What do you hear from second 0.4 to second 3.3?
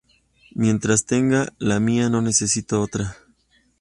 Mientras tenga la mía, no necesito otra".